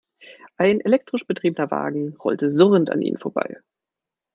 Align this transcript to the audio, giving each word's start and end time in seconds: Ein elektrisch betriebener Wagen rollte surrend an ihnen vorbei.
Ein 0.57 0.81
elektrisch 0.81 1.27
betriebener 1.27 1.69
Wagen 1.69 2.15
rollte 2.17 2.51
surrend 2.51 2.89
an 2.89 3.03
ihnen 3.03 3.19
vorbei. 3.19 3.59